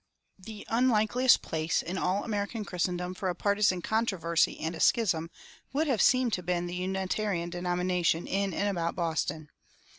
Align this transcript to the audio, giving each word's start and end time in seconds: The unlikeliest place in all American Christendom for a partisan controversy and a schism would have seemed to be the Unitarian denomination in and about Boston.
The 0.39 0.65
unlikeliest 0.67 1.43
place 1.43 1.83
in 1.83 1.95
all 1.95 2.23
American 2.23 2.65
Christendom 2.65 3.13
for 3.13 3.29
a 3.29 3.35
partisan 3.35 3.83
controversy 3.83 4.59
and 4.59 4.73
a 4.73 4.79
schism 4.79 5.29
would 5.73 5.85
have 5.85 6.01
seemed 6.01 6.33
to 6.33 6.41
be 6.41 6.59
the 6.61 6.73
Unitarian 6.73 7.51
denomination 7.51 8.25
in 8.25 8.51
and 8.51 8.67
about 8.67 8.95
Boston. 8.95 9.51